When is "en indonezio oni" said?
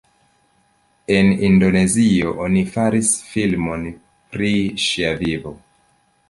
1.17-2.63